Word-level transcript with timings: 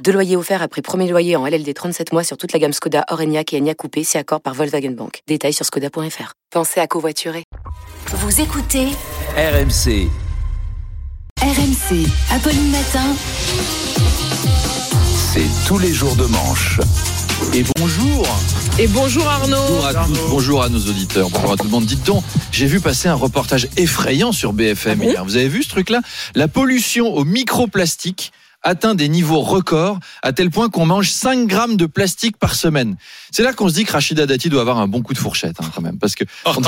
Deux 0.00 0.12
loyers 0.12 0.36
offerts 0.36 0.62
après 0.62 0.82
premier 0.82 1.08
loyer 1.08 1.36
en 1.36 1.46
LLD 1.46 1.72
37 1.72 2.12
mois 2.12 2.24
sur 2.24 2.36
toute 2.36 2.52
la 2.52 2.58
gamme 2.58 2.72
Skoda, 2.72 3.04
Orenia 3.10 3.42
et 3.52 3.58
Enya 3.58 3.74
Coupé, 3.74 4.02
si 4.02 4.18
accord 4.18 4.40
par 4.40 4.54
Volkswagen 4.54 4.90
Bank. 4.90 5.20
Détails 5.28 5.52
sur 5.52 5.64
skoda.fr. 5.64 6.32
Pensez 6.50 6.80
à 6.80 6.86
covoiturer. 6.86 7.44
Vous 8.08 8.40
écoutez 8.40 8.86
RMC. 9.36 10.08
RMC, 11.40 12.06
Apolline 12.32 12.70
Matin. 12.70 13.14
C'est 15.32 15.68
tous 15.68 15.78
les 15.78 15.92
jours 15.92 16.16
de 16.16 16.24
manche. 16.26 16.80
Et 17.54 17.64
bonjour 17.76 18.24
Et 18.78 18.86
bonjour 18.86 19.26
Arnaud 19.26 19.56
Bonjour 19.56 19.86
à 19.86 19.94
tous, 19.94 20.20
bonjour 20.30 20.62
à 20.62 20.68
nos 20.68 20.78
auditeurs, 20.78 21.28
bonjour 21.30 21.52
à 21.52 21.56
tout 21.56 21.64
le 21.64 21.70
monde. 21.70 21.86
Dites 21.86 22.04
donc, 22.04 22.22
j'ai 22.52 22.66
vu 22.66 22.80
passer 22.80 23.08
un 23.08 23.14
reportage 23.14 23.68
effrayant 23.76 24.30
sur 24.30 24.52
BFM 24.52 24.92
Ah 24.92 25.04
bon 25.04 25.10
hier. 25.10 25.24
Vous 25.24 25.36
avez 25.36 25.48
vu 25.48 25.62
ce 25.62 25.68
truc-là? 25.68 26.02
La 26.34 26.46
pollution 26.46 27.12
au 27.14 27.24
microplastique 27.24 28.32
atteint 28.62 28.94
des 28.94 29.08
niveaux 29.08 29.40
records 29.40 29.98
à 30.22 30.32
tel 30.32 30.50
point 30.50 30.68
qu'on 30.68 30.86
mange 30.86 31.10
5 31.10 31.46
grammes 31.46 31.76
de 31.76 31.86
plastique 31.86 32.36
par 32.36 32.54
semaine. 32.54 32.96
C'est 33.30 33.42
là 33.42 33.52
qu'on 33.52 33.68
se 33.68 33.74
dit 33.74 33.84
que 33.84 33.92
Rachida 33.92 34.26
Dati 34.26 34.48
doit 34.48 34.60
avoir 34.60 34.78
un 34.78 34.88
bon 34.88 35.02
coup 35.02 35.14
de 35.14 35.18
fourchette 35.18 35.56
hein, 35.60 35.70
quand 35.74 35.82
même 35.82 35.98
parce 35.98 36.14
que 36.14 36.24
on, 36.44 36.62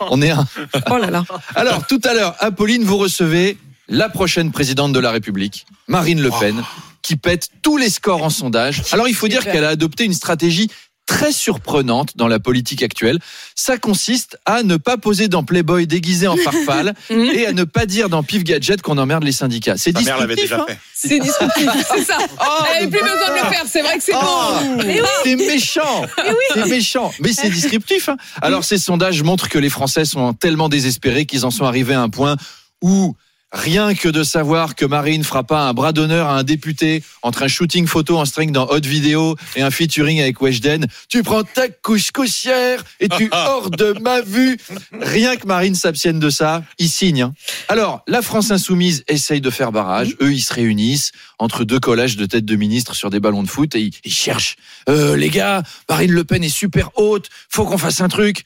on 0.10 0.22
est 0.22 0.30
un... 0.30 0.46
Oh 0.90 0.98
là 0.98 1.10
là 1.10 1.24
Alors 1.54 1.86
tout 1.86 2.00
à 2.04 2.14
l'heure, 2.14 2.34
Apolline, 2.40 2.84
vous 2.84 2.98
recevez 2.98 3.56
la 3.88 4.08
prochaine 4.08 4.50
présidente 4.50 4.92
de 4.92 4.98
la 4.98 5.10
République, 5.10 5.66
Marine 5.88 6.20
Le 6.20 6.30
Pen, 6.30 6.62
qui 7.02 7.16
pète 7.16 7.50
tous 7.62 7.76
les 7.76 7.88
scores 7.88 8.24
en 8.24 8.30
sondage. 8.30 8.82
Alors 8.92 9.08
il 9.08 9.14
faut 9.14 9.28
dire 9.28 9.44
qu'elle 9.44 9.64
a 9.64 9.68
adopté 9.68 10.04
une 10.04 10.14
stratégie 10.14 10.68
très 11.06 11.32
surprenante 11.32 12.16
dans 12.16 12.26
la 12.28 12.38
politique 12.40 12.82
actuelle. 12.82 13.18
Ça 13.54 13.78
consiste 13.78 14.38
à 14.44 14.62
ne 14.64 14.76
pas 14.76 14.96
poser 14.96 15.28
dans 15.28 15.44
Playboy 15.44 15.86
déguisé 15.86 16.26
en 16.26 16.36
farfalle 16.36 16.94
et 17.10 17.46
à 17.46 17.52
ne 17.52 17.64
pas 17.64 17.86
dire 17.86 18.08
dans 18.08 18.22
Pif 18.22 18.42
Gadget 18.44 18.82
qu'on 18.82 18.98
emmerde 18.98 19.22
les 19.24 19.32
syndicats. 19.32 19.76
C'est 19.76 19.92
Ta 19.92 20.00
mère 20.02 20.18
l'avait 20.18 20.34
disruptif, 20.34 20.50
déjà 20.50 20.62
hein. 20.62 20.66
fait. 20.68 20.78
C'est 20.94 21.18
disruptif, 21.20 21.70
c'est 21.94 22.04
ça 22.04 22.18
Oh, 22.20 22.64
Elle 22.76 22.84
le 22.86 22.90
n'avait 22.90 22.98
plus 22.98 23.10
besoin 23.10 23.28
de 23.28 23.34
le 23.34 23.52
faire, 23.52 23.64
c'est 23.70 23.82
vrai 23.82 23.96
que 23.98 24.02
c'est 24.04 24.12
Oh, 24.14 24.20
bon 24.20 24.78
oui. 24.84 24.98
c'est 25.24 25.36
méchant, 25.36 26.02
c'est 26.54 26.66
méchant, 26.66 27.12
mais 27.20 27.32
c'est 27.32 27.50
disruptif. 27.50 28.08
hein. 28.08 28.16
Alors 28.42 28.64
ces 28.64 28.78
sondages 28.78 29.22
montrent 29.22 29.48
que 29.48 29.58
les 29.58 29.70
Français 29.70 30.04
sont 30.04 30.32
tellement 30.34 30.68
désespérés 30.68 31.24
qu'ils 31.26 31.46
en 31.46 31.50
sont 31.50 31.64
arrivés 31.64 31.94
à 31.94 32.02
un 32.02 32.08
point 32.08 32.36
où 32.82 33.14
rien 33.52 33.94
que 33.94 34.08
de 34.08 34.22
savoir 34.24 34.74
que 34.74 34.84
Marine 34.84 35.24
fera 35.24 35.44
pas 35.44 35.68
un 35.68 35.72
bras 35.72 35.92
d'honneur 35.92 36.26
à 36.28 36.36
un 36.38 36.42
député 36.42 37.02
entre 37.22 37.42
un 37.42 37.48
shooting 37.48 37.86
photo 37.86 38.18
en 38.18 38.24
string 38.24 38.52
dans 38.52 38.66
Hot 38.68 38.80
Vidéo 38.80 39.36
et 39.54 39.62
un 39.62 39.70
featuring 39.70 40.20
avec 40.20 40.40
Weshden, 40.42 40.86
tu 41.08 41.22
prends 41.22 41.42
ta 41.44 41.68
couscoussière 41.68 42.84
et 43.00 43.08
tu 43.08 43.28
hors 43.32 43.70
de 43.70 43.92
ma 44.00 44.20
vue. 44.20 44.58
Rien 45.00 45.36
que 45.36 45.46
Marine 45.46 45.74
s'abstienne 45.74 46.18
de 46.18 46.30
ça, 46.30 46.62
il 46.78 46.88
signe. 46.88 47.22
hein. 47.22 47.34
Alors 47.68 48.02
la 48.06 48.22
France 48.22 48.50
insoumise 48.50 49.04
essaye 49.08 49.40
de 49.40 49.50
faire 49.50 49.72
barrage. 49.72 50.16
Eux, 50.20 50.32
ils 50.32 50.40
se 50.42 50.52
réunissent 50.52 51.12
entre 51.38 51.64
deux 51.64 51.80
collages 51.80 52.16
de 52.16 52.26
têtes 52.26 52.44
de 52.44 52.56
ministres 52.56 52.94
sur 52.94 53.10
des 53.10 53.20
ballons 53.20 53.42
de 53.42 53.48
foot 53.48 53.74
et 53.74 53.80
ils, 53.80 53.92
ils 54.04 54.12
cherchent. 54.12 54.56
Euh, 54.88 55.16
les 55.16 55.30
gars, 55.30 55.62
Marine 55.88 56.12
Le 56.12 56.24
Pen 56.24 56.42
est 56.44 56.48
super 56.48 56.90
haute, 56.96 57.28
faut 57.48 57.64
qu'on 57.64 57.78
fasse 57.78 58.00
un 58.00 58.08
truc. 58.08 58.44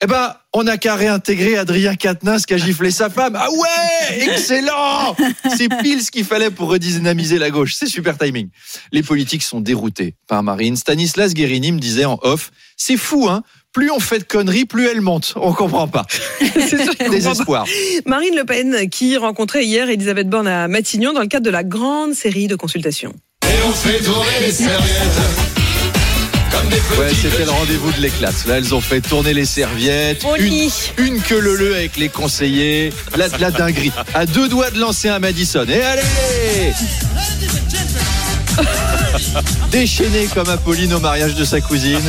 Eh 0.00 0.06
ben, 0.06 0.32
on 0.52 0.62
n'a 0.62 0.78
qu'à 0.78 0.94
réintégrer 0.94 1.58
Adrien 1.58 1.96
Quatennens 1.96 2.46
qui 2.46 2.54
a 2.54 2.56
giflé 2.56 2.92
sa 2.92 3.10
femme. 3.10 3.36
Ah 3.36 3.48
ouais, 3.50 4.28
excellent 4.28 5.16
C'est 5.56 5.68
pile 5.82 6.00
ce 6.02 6.12
qu'il 6.12 6.24
fallait 6.24 6.50
pour 6.50 6.70
redynamiser 6.70 7.36
la 7.38 7.50
gauche. 7.50 7.74
C'est 7.74 7.88
super 7.88 8.16
timing. 8.16 8.48
Les 8.92 9.02
politiques 9.02 9.42
sont 9.42 9.60
déroutés 9.60 10.14
par 10.28 10.44
Marine. 10.44 10.76
Stanislas 10.76 11.34
Guérini 11.34 11.72
me 11.72 11.80
disait 11.80 12.04
en 12.04 12.20
off, 12.22 12.52
c'est 12.76 12.96
fou, 12.96 13.28
hein 13.28 13.42
plus 13.72 13.90
on 13.90 14.00
fait 14.00 14.20
de 14.20 14.24
conneries, 14.24 14.64
plus 14.64 14.86
elle 14.86 15.00
monte. 15.00 15.34
On 15.36 15.52
comprend 15.52 15.88
pas. 15.88 16.06
C'est 16.40 17.10
Désespoir. 17.10 17.66
Marine 18.06 18.34
Le 18.34 18.44
Pen 18.44 18.88
qui 18.88 19.16
rencontrait 19.16 19.64
hier 19.64 19.88
Elisabeth 19.90 20.28
Borne 20.28 20.48
à 20.48 20.68
Matignon 20.68 21.12
dans 21.12 21.20
le 21.20 21.26
cadre 21.26 21.44
de 21.44 21.50
la 21.50 21.64
grande 21.64 22.14
série 22.14 22.48
de 22.48 22.56
consultations. 22.56 23.14
Ouais, 26.98 27.08
c'était 27.14 27.44
le 27.44 27.50
rendez-vous 27.50 27.90
de 27.92 28.00
l'éclate. 28.00 28.44
Là, 28.46 28.58
elles 28.58 28.74
ont 28.74 28.80
fait 28.80 29.00
tourner 29.00 29.32
les 29.32 29.44
serviettes. 29.46 30.24
Une, 30.38 30.68
une 30.98 31.20
queue 31.22 31.38
leu 31.38 31.74
avec 31.74 31.96
les 31.96 32.08
conseillers. 32.08 32.92
La, 33.16 33.28
la 33.38 33.50
dinguerie. 33.50 33.92
À 34.14 34.26
deux 34.26 34.48
doigts 34.48 34.70
de 34.70 34.78
lancer 34.78 35.08
un 35.08 35.18
Madison. 35.18 35.64
Et 35.68 35.80
allez 35.80 36.02
Déchaîné 39.70 40.26
comme 40.34 40.48
Apolline 40.48 40.92
au 40.94 41.00
mariage 41.00 41.34
de 41.34 41.44
sa 41.44 41.60
cousine. 41.60 42.00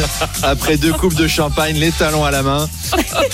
Après 0.44 0.78
deux 0.78 0.94
coupes 0.94 1.16
de 1.16 1.28
champagne, 1.28 1.78
les 1.78 1.92
talons 1.92 2.24
à 2.24 2.32
la 2.32 2.42
main. 2.42 2.68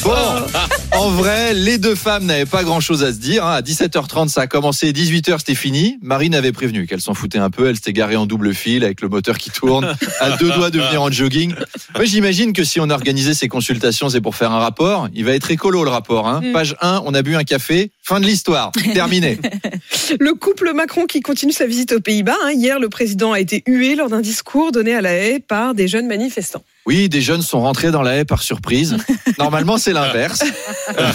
Bon, 0.03 0.15
en 0.97 1.09
vrai, 1.11 1.53
les 1.53 1.77
deux 1.77 1.95
femmes 1.95 2.25
n'avaient 2.25 2.45
pas 2.45 2.63
grand 2.63 2.79
chose 2.79 3.03
à 3.03 3.13
se 3.13 3.17
dire. 3.19 3.45
hein. 3.45 3.53
À 3.55 3.61
17h30, 3.61 4.29
ça 4.29 4.41
a 4.41 4.47
commencé. 4.47 4.91
18h, 4.91 5.39
c'était 5.39 5.55
fini. 5.55 5.97
Marine 6.01 6.35
avait 6.35 6.51
prévenu 6.51 6.87
qu'elle 6.87 7.01
s'en 7.01 7.13
foutait 7.13 7.37
un 7.39 7.49
peu. 7.49 7.69
Elle 7.69 7.75
s'était 7.75 7.93
garée 7.93 8.15
en 8.15 8.25
double 8.25 8.53
fil 8.53 8.83
avec 8.83 9.01
le 9.01 9.09
moteur 9.09 9.37
qui 9.37 9.51
tourne. 9.51 9.95
À 10.19 10.31
deux 10.37 10.51
doigts 10.51 10.69
de 10.69 10.79
venir 10.79 11.01
en 11.01 11.11
jogging. 11.11 11.53
Moi, 11.95 12.05
j'imagine 12.05 12.53
que 12.53 12.63
si 12.63 12.79
on 12.79 12.89
organisait 12.89 13.33
ces 13.33 13.47
consultations, 13.47 14.09
c'est 14.09 14.21
pour 14.21 14.35
faire 14.35 14.51
un 14.51 14.59
rapport. 14.59 15.07
Il 15.13 15.25
va 15.25 15.31
être 15.31 15.51
écolo, 15.51 15.83
le 15.83 15.89
rapport. 15.89 16.27
Hein. 16.27 16.41
Page 16.53 16.75
1, 16.81 17.03
on 17.05 17.13
a 17.13 17.21
bu 17.21 17.35
un 17.35 17.43
café. 17.43 17.91
Fin 18.01 18.19
de 18.19 18.25
l'histoire. 18.25 18.71
Terminé. 18.93 19.39
Le 20.19 20.33
couple 20.33 20.73
Macron 20.73 21.05
qui 21.05 21.21
continue 21.21 21.51
sa 21.53 21.65
visite 21.65 21.91
aux 21.93 21.99
Pays-Bas. 21.99 22.35
hein. 22.43 22.51
Hier, 22.51 22.79
le 22.79 22.89
président 22.89 23.31
a 23.31 23.39
été 23.39 23.63
hué 23.67 23.95
lors 23.95 24.09
d'un 24.09 24.21
discours 24.21 24.71
donné 24.71 24.95
à 24.95 25.01
la 25.01 25.13
haie 25.13 25.39
par 25.39 25.73
des 25.73 25.87
jeunes 25.87 26.07
manifestants. 26.07 26.63
Oui, 26.85 27.09
des 27.09 27.21
jeunes 27.21 27.41
sont 27.41 27.61
rentrés 27.61 27.89
dans 27.91 28.03
la 28.03 28.17
haie 28.17 28.25
par 28.25 28.43
surprise. 28.43 28.95
Normalement, 29.39 29.77
c'est 29.77 29.93
l'inverse. 29.93 30.43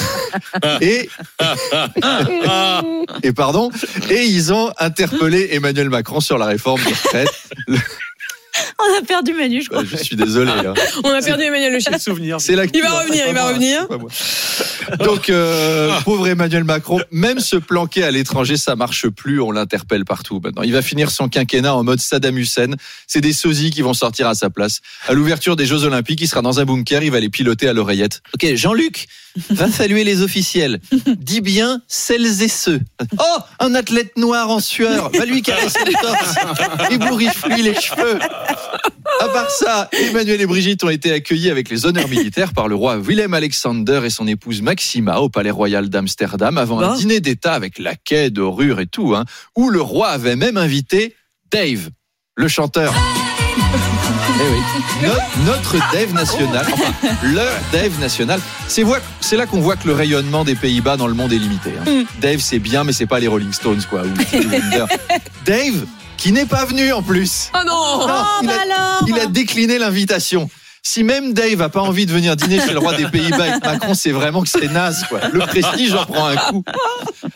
Et, 0.80 1.08
et 3.22 3.32
pardon, 3.32 3.70
et 4.10 4.24
ils 4.24 4.52
ont 4.52 4.72
interpellé 4.78 5.48
Emmanuel 5.52 5.88
Macron 5.90 6.20
sur 6.20 6.38
la 6.38 6.46
réforme 6.46 6.80
des 6.82 6.92
retraites. 6.92 7.28
On 8.78 8.98
a 8.98 9.02
perdu 9.06 9.32
Manu, 9.34 9.62
je 9.62 9.68
crois. 9.68 9.84
Je 9.84 9.96
suis 9.96 10.16
désolé. 10.16 10.50
hein. 10.50 10.74
On 11.04 11.10
a 11.10 11.22
perdu 11.22 11.44
Emmanuel 11.44 11.72
Le 11.72 11.80
Chef. 11.80 11.98
souvenir. 12.02 12.40
C'est 12.40 12.56
la 12.56 12.64
Il 12.64 12.82
va 12.82 12.90
revenir, 12.90 13.24
il 13.28 13.34
va 13.34 13.44
revenir. 13.48 13.86
Donc, 14.98 15.30
euh, 15.30 15.90
pauvre 16.04 16.26
Emmanuel 16.28 16.64
Macron, 16.64 17.00
même 17.10 17.40
se 17.40 17.56
planquer 17.56 18.04
à 18.04 18.10
l'étranger, 18.10 18.56
ça 18.56 18.76
marche 18.76 19.08
plus. 19.08 19.40
On 19.40 19.50
l'interpelle 19.50 20.04
partout 20.04 20.40
maintenant. 20.42 20.62
Il 20.62 20.72
va 20.72 20.82
finir 20.82 21.10
son 21.10 21.28
quinquennat 21.28 21.74
en 21.74 21.84
mode 21.84 22.00
Saddam 22.00 22.36
Hussein. 22.38 22.74
C'est 23.06 23.20
des 23.20 23.32
sosies 23.32 23.70
qui 23.70 23.82
vont 23.82 23.94
sortir 23.94 24.28
à 24.28 24.34
sa 24.34 24.50
place. 24.50 24.80
À 25.06 25.12
l'ouverture 25.12 25.56
des 25.56 25.66
Jeux 25.66 25.84
Olympiques, 25.84 26.20
il 26.20 26.28
sera 26.28 26.42
dans 26.42 26.60
un 26.60 26.64
bunker. 26.64 27.02
Il 27.02 27.10
va 27.10 27.20
les 27.20 27.30
piloter 27.30 27.68
à 27.68 27.72
l'oreillette. 27.72 28.22
Ok, 28.34 28.54
Jean-Luc, 28.54 29.08
va 29.50 29.68
saluer 29.70 30.04
les 30.04 30.22
officiels. 30.22 30.80
Dis 31.18 31.40
bien 31.40 31.82
celles 31.88 32.42
et 32.42 32.48
ceux. 32.48 32.80
Oh, 33.18 33.38
un 33.58 33.74
athlète 33.74 34.16
noir 34.16 34.50
en 34.50 34.60
sueur. 34.60 35.10
Va 35.10 35.24
lui 35.24 35.42
caresser 35.42 35.84
le 35.84 35.92
torse. 35.92 36.90
Ébouriffe-lui 36.90 37.62
les 37.62 37.74
cheveux. 37.74 38.18
À 39.20 39.28
part 39.28 39.50
ça, 39.50 39.88
Emmanuel 39.92 40.41
et 40.41 40.47
Brigitte 40.47 40.82
ont 40.84 40.88
été 40.88 41.12
accueillis 41.12 41.50
avec 41.50 41.69
les 41.69 41.84
honneurs 41.86 42.08
militaires 42.08 42.53
par 42.54 42.69
le 42.69 42.75
roi 42.75 42.97
Willem 42.98 43.34
Alexander 43.34 44.00
et 44.04 44.10
son 44.10 44.26
épouse 44.26 44.62
Maxima 44.62 45.19
au 45.20 45.28
palais 45.28 45.50
royal 45.50 45.88
d'Amsterdam 45.91 46.56
avant 46.58 46.81
un 46.81 46.88
Bah. 46.88 46.94
dîner 46.97 47.20
d'État 47.20 47.53
avec 47.54 47.78
laquais, 47.78 48.31
dorure 48.31 48.81
et 48.81 48.86
tout, 48.86 49.14
hein, 49.14 49.25
où 49.56 49.69
le 49.69 49.81
roi 49.82 50.08
avait 50.08 50.36
même 50.36 50.56
invité 50.56 51.14
Dave, 51.50 51.91
le 52.36 52.48
chanteur. 52.48 52.94
Eh 54.42 54.42
oui. 54.42 55.08
No- 55.08 55.44
notre 55.52 55.76
Dave 55.92 56.14
national, 56.14 56.64
enfin 56.72 56.92
leur 57.22 57.52
Dave 57.72 57.98
national. 58.00 58.41
C'est 58.69 58.84
c'est 59.20 59.37
là 59.37 59.44
qu'on 59.47 59.60
voit 59.60 59.76
que 59.76 59.87
le 59.87 59.92
rayonnement 59.94 60.44
des 60.44 60.55
Pays-Bas 60.55 60.96
dans 60.96 61.06
le 61.08 61.14
monde 61.14 61.32
est 61.32 61.38
limité. 61.38 61.72
hein. 61.87 62.05
Dave, 62.20 62.40
c'est 62.40 62.58
bien, 62.58 62.84
mais 62.84 62.93
c'est 62.93 63.06
pas 63.06 63.20
les 63.20 63.26
Rolling 63.28 63.52
Stones, 63.52 63.82
quoi. 63.90 64.02
ou. 64.05 64.14
Dave, 65.44 65.84
qui 66.20 66.32
n'est 66.32 66.46
pas 66.46 66.67
venu 66.67 66.93
en 66.93 67.02
plus. 67.02 67.50
Oh 67.55 67.58
non 67.67 68.06
Non, 68.06 68.25
il, 68.43 68.46
bah 68.46 68.52
a, 68.58 68.62
alors 68.62 69.05
il 69.08 69.19
a 69.19 69.26
décliné 69.26 69.78
l'invitation. 69.78 70.49
Si 70.82 71.02
même 71.02 71.32
Dave 71.32 71.61
a 71.62 71.69
pas 71.69 71.81
envie 71.81 72.06
de 72.06 72.12
venir 72.12 72.37
dîner 72.37 72.61
chez 72.61 72.72
le 72.72 72.78
roi 72.78 72.94
des 72.94 73.06
Pays-Bas 73.06 73.43
avec 73.43 73.64
Macron, 73.64 73.94
c'est 73.94 74.12
vraiment 74.12 74.43
que 74.43 74.49
c'est 74.49 74.70
naze, 74.70 75.05
quoi. 75.08 75.20
Le 75.32 75.40
prestige 75.40 75.94
en 75.94 76.05
prend 76.05 76.26
un 76.26 76.37
coup. 76.37 76.64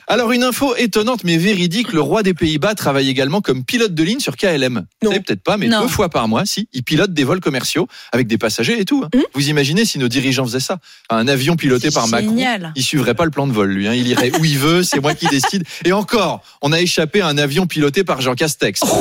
Alors, 0.06 0.32
une 0.32 0.42
info 0.44 0.74
étonnante 0.76 1.24
mais 1.24 1.36
véridique, 1.38 1.92
le 1.92 2.00
roi 2.00 2.22
des 2.22 2.34
Pays-Bas 2.34 2.74
travaille 2.74 3.08
également 3.08 3.40
comme 3.40 3.64
pilote 3.64 3.94
de 3.94 4.02
ligne 4.02 4.20
sur 4.20 4.36
KLM. 4.36 4.84
Non. 5.02 5.10
peut-être 5.10 5.42
pas, 5.42 5.56
mais 5.56 5.68
Non. 5.68 5.80
deux 5.82 5.88
fois 5.88 6.08
par 6.10 6.28
mois, 6.28 6.44
si, 6.44 6.68
il 6.72 6.82
pilote 6.82 7.12
des 7.14 7.24
vols 7.24 7.40
commerciaux 7.40 7.88
avec 8.12 8.26
des 8.26 8.36
passagers 8.38 8.78
et 8.80 8.84
tout. 8.84 9.02
hein. 9.04 9.18
Vous 9.34 9.48
imaginez 9.48 9.84
si 9.84 9.98
nos 9.98 10.08
dirigeants 10.08 10.44
faisaient 10.44 10.60
ça? 10.60 10.78
Un 11.10 11.26
avion 11.28 11.56
piloté 11.56 11.90
par 11.90 12.06
Macron. 12.08 12.28
Génial. 12.30 12.72
Il 12.76 12.82
suivrait 12.82 13.14
pas 13.14 13.24
le 13.24 13.30
plan 13.30 13.46
de 13.46 13.52
vol, 13.52 13.70
lui. 13.70 13.88
hein. 13.88 13.94
Il 13.94 14.06
irait 14.06 14.30
où 14.38 14.44
il 14.44 14.58
veut, 14.58 14.82
c'est 14.82 15.00
moi 15.00 15.14
qui 15.14 15.26
décide. 15.26 15.64
Et 15.84 15.92
encore, 15.92 16.42
on 16.60 16.72
a 16.72 16.80
échappé 16.80 17.20
à 17.22 17.26
un 17.28 17.38
avion 17.38 17.66
piloté 17.66 18.04
par 18.04 18.20
Jean 18.20 18.34
Castex. 18.34 18.80
Oh, 18.84 18.96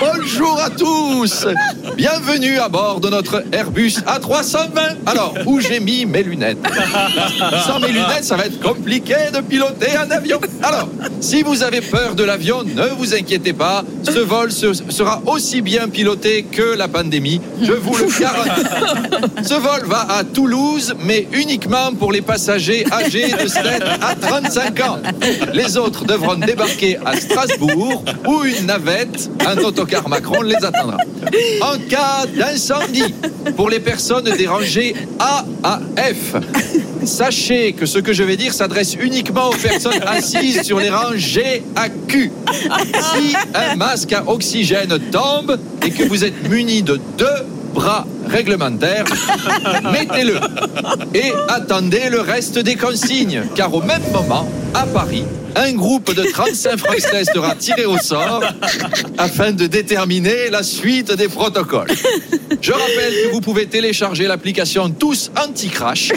bonjour 0.00 0.58
à 0.60 0.70
tous 0.70 1.46
Bienvenue 1.96 2.58
à 2.58 2.68
bord 2.68 3.00
de 3.00 3.08
notre 3.10 3.44
Airbus 3.52 3.98
A320. 4.06 4.96
Alors, 5.06 5.34
où 5.46 5.60
j'ai 5.60 5.80
mis 5.80 6.06
mes 6.06 6.22
lunettes? 6.22 6.58
Sans 7.66 7.78
mes 7.78 7.88
lunettes, 7.88 8.24
ça 8.24 8.36
va 8.36 8.46
être 8.46 8.60
compliqué 8.60 9.14
de 9.34 9.40
piloter 9.40 9.96
un 9.96 10.10
avion. 10.10 10.40
Alors, 10.62 10.88
si 11.20 11.42
vous 11.42 11.62
avez 11.62 11.80
peur 11.80 12.14
de 12.14 12.24
l'avion, 12.24 12.62
ne 12.64 12.86
vous 12.96 13.14
inquiétez 13.14 13.52
pas. 13.52 13.84
Ce 14.04 14.18
vol 14.18 14.50
se- 14.50 14.72
sera 14.88 15.20
aussi 15.26 15.60
bien 15.60 15.88
piloté 15.88 16.44
que 16.50 16.74
la 16.76 16.88
pandémie. 16.88 17.40
Je 17.62 17.72
vous 17.72 17.96
le 17.96 18.06
garantis. 18.20 19.44
Ce 19.46 19.54
vol 19.54 19.84
va 19.86 20.06
à 20.10 20.24
Toulouse, 20.24 20.94
mais 21.04 21.28
uniquement 21.32 21.92
pour 21.98 22.12
les 22.12 22.22
passagers 22.22 22.84
âgés 22.92 23.30
de 23.42 23.46
7 23.46 23.64
à 24.00 24.14
35 24.14 24.80
ans. 24.80 24.98
Les 25.52 25.76
autres 25.76 26.04
devront 26.04 26.36
débarquer 26.36 26.98
à 27.04 27.16
Strasbourg 27.16 28.04
où 28.26 28.42
une 28.44 28.66
navette, 28.66 29.30
un 29.46 29.58
autocar 29.58 30.08
Macron, 30.08 30.40
les 30.42 30.56
attendra. 30.64 30.96
En 31.62 31.76
cas 31.88 32.26
d'incendie, 32.26 33.14
pour 33.56 33.70
les 33.70 33.80
personnes 33.80 34.24
dérangées 34.24 34.94
A 35.18 35.44
à 35.62 35.80
F, 35.96 36.36
sachez 37.04 37.72
que 37.72 37.86
ce 37.86 37.98
que 37.98 38.12
je 38.12 38.22
vais 38.22 38.36
dire 38.36 38.52
s'adresse 38.52 38.94
uniquement 38.94 39.48
aux 39.48 39.56
personnes 39.56 40.02
assises 40.06 40.62
sur 40.62 40.78
les 40.78 40.90
rangs 40.90 41.16
G 41.16 41.62
à 41.76 41.88
Q. 41.88 42.30
Si 43.14 43.36
un 43.54 43.76
masque 43.76 44.12
à 44.12 44.28
oxygène 44.28 44.98
tombe 45.10 45.58
et 45.84 45.90
que 45.90 46.04
vous 46.04 46.24
êtes 46.24 46.48
muni 46.48 46.82
de 46.82 47.00
deux 47.16 47.26
bras 47.74 48.06
réglementaires, 48.30 49.04
mettez-le 49.92 50.40
et 51.14 51.32
attendez 51.48 52.08
le 52.10 52.20
reste 52.20 52.58
des 52.58 52.76
consignes, 52.76 53.42
car 53.54 53.74
au 53.74 53.82
même 53.82 54.02
moment, 54.12 54.48
à 54.74 54.86
Paris, 54.86 55.24
un 55.56 55.72
groupe 55.72 56.14
de 56.14 56.22
35 56.22 56.78
Français 56.78 57.24
sera 57.24 57.54
tiré 57.54 57.84
au 57.84 57.98
sort 57.98 58.42
afin 59.18 59.52
de 59.52 59.66
déterminer 59.66 60.48
la 60.50 60.62
suite 60.62 61.12
des 61.12 61.28
protocoles. 61.28 61.90
Je 62.60 62.72
rappelle 62.72 63.14
que 63.24 63.32
vous 63.32 63.40
pouvez 63.40 63.66
télécharger 63.66 64.26
l'application 64.26 64.90
Tous 64.90 65.30
Anti-Crash 65.36 66.12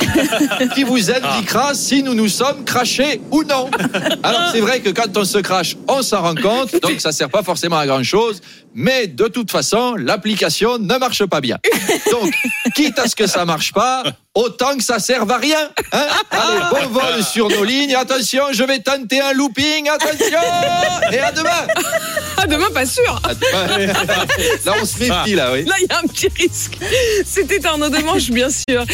qui 0.75 0.83
vous 0.83 1.11
indiquera 1.11 1.73
si 1.73 2.03
nous 2.03 2.13
nous 2.13 2.27
sommes 2.29 2.63
crachés 2.63 3.21
ou 3.31 3.43
non. 3.43 3.69
Alors 4.23 4.49
c'est 4.51 4.61
vrai 4.61 4.81
que 4.81 4.89
quand 4.89 5.17
on 5.17 5.25
se 5.25 5.39
crache, 5.39 5.77
on 5.87 6.01
s'en 6.01 6.21
rend 6.21 6.35
compte, 6.35 6.79
donc 6.81 6.99
ça 6.99 7.11
sert 7.11 7.29
pas 7.29 7.43
forcément 7.43 7.77
à 7.77 7.87
grand 7.87 8.03
chose, 8.03 8.41
mais 8.75 9.07
de 9.07 9.27
toute 9.27 9.51
façon, 9.51 9.95
l'application 9.95 10.77
ne 10.79 10.97
marche 10.97 11.25
pas 11.25 11.41
bien. 11.41 11.57
Donc, 12.11 12.33
quitte 12.75 12.99
à 12.99 13.07
ce 13.07 13.15
que 13.15 13.27
ça 13.27 13.45
marche 13.45 13.71
pas, 13.73 14.03
autant 14.33 14.75
que 14.75 14.83
ça 14.83 14.99
serve 14.99 15.31
à 15.31 15.37
rien. 15.37 15.69
Hein 15.91 16.07
Allez, 16.31 16.61
bon 16.71 16.99
vol 16.99 17.23
sur 17.23 17.49
nos 17.49 17.63
lignes. 17.63 17.95
Attention, 17.95 18.45
je 18.51 18.63
vais 18.63 18.79
tenter 18.79 19.21
un 19.21 19.33
looping. 19.33 19.89
Attention 19.89 20.39
et 21.11 21.19
à 21.19 21.31
demain. 21.31 21.67
Ah, 22.37 22.47
demain, 22.47 22.69
pas 22.73 22.85
sûr. 22.85 23.21
À 23.23 23.33
demain. 23.33 23.93
Là, 24.65 24.73
on 24.81 24.85
se 24.85 24.99
méfie 24.99 25.35
là, 25.35 25.51
oui. 25.53 25.63
Là, 25.65 25.75
il 25.79 25.87
y 25.89 25.93
a 25.93 25.99
un 25.99 26.07
petit 26.07 26.27
risque. 26.37 26.77
C'était 27.25 27.65
Arnaud 27.65 27.89
Demanche, 27.89 28.29
bien 28.31 28.49
sûr. 28.49 28.85